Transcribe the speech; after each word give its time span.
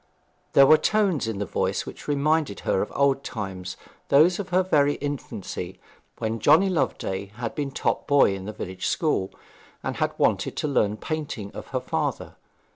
There 0.53 0.65
were 0.65 0.79
tones 0.79 1.27
in 1.27 1.37
the 1.37 1.45
voice 1.45 1.85
which 1.85 2.07
reminded 2.07 2.61
her 2.61 2.81
of 2.81 2.91
old 2.95 3.23
times, 3.23 3.77
those 4.09 4.39
of 4.39 4.49
her 4.49 4.63
very 4.63 4.95
infancy, 4.95 5.79
when 6.17 6.39
Johnny 6.39 6.69
Loveday 6.69 7.27
had 7.35 7.53
been 7.53 7.69
top 7.69 8.07
boy 8.07 8.33
in 8.33 8.45
the 8.45 8.51
village 8.51 8.87
school, 8.87 9.29
and 9.83 9.97
had 9.97 10.17
wanted 10.17 10.57
to 10.57 10.67
learn 10.67 10.97
painting 10.97 11.51
of 11.51 11.67
her 11.67 11.79
father. 11.81 12.35